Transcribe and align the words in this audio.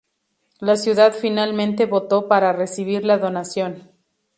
La 0.61 0.77
ciudad 0.77 1.13
finalmente 1.13 1.85
votó 1.85 2.27
para 2.27 2.53
recibir 2.53 3.05
la 3.05 3.19
donación. 3.19 3.87